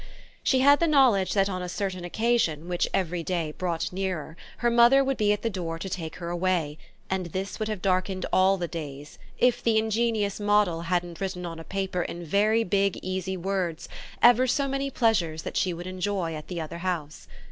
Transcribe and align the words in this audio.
She 0.41 0.61
had 0.61 0.79
the 0.79 0.87
knowledge 0.87 1.35
that 1.35 1.47
on 1.47 1.61
a 1.61 1.69
certain 1.69 2.03
occasion 2.03 2.67
which 2.67 2.87
every 2.91 3.21
day 3.21 3.51
brought 3.51 3.93
nearer 3.93 4.35
her 4.57 4.71
mother 4.71 5.03
would 5.03 5.15
be 5.15 5.31
at 5.31 5.43
the 5.43 5.49
door 5.51 5.77
to 5.77 5.87
take 5.87 6.15
her 6.15 6.31
away, 6.31 6.79
and 7.07 7.27
this 7.27 7.59
would 7.59 7.67
have 7.67 7.83
darkened 7.83 8.25
all 8.33 8.57
the 8.57 8.67
days 8.67 9.19
if 9.37 9.61
the 9.61 9.77
ingenious 9.77 10.39
Moddle 10.39 10.85
hadn't 10.85 11.21
written 11.21 11.45
on 11.45 11.59
a 11.59 11.63
paper 11.63 12.01
in 12.01 12.25
very 12.25 12.63
big 12.63 12.97
easy 13.03 13.37
words 13.37 13.87
ever 14.23 14.47
so 14.47 14.67
many 14.67 14.89
pleasures 14.89 15.43
that 15.43 15.55
she 15.55 15.71
would 15.71 15.85
enjoy 15.85 16.33
at 16.33 16.47
the 16.47 16.59
other 16.59 16.79
house. 16.79 17.27